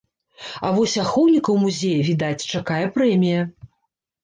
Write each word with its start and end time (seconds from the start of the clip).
А 0.67 0.71
вось 0.77 0.95
ахоўнікаў 1.03 1.59
музея, 1.65 2.01
відаць, 2.09 2.49
чакае 2.55 2.83
прэмія. 2.99 3.47